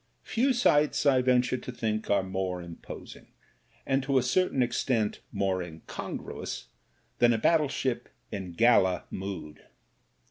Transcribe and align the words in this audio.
Few 0.23 0.51
sights, 0.51 1.05
I 1.05 1.21
venture 1.21 1.57
to 1.57 1.71
think, 1.71 2.09
are 2.09 2.23
more 2.23 2.59
imposing, 2.59 3.27
and 3.85 4.01
to 4.01 4.17
a 4.17 4.23
certain 4.23 4.63
extent 4.63 5.19
more 5.31 5.61
incongruous, 5.61 6.69
than 7.19 7.33
a 7.33 7.37
battleship 7.37 8.09
in 8.31 8.53
gala 8.53 9.03
mood. 9.11 9.59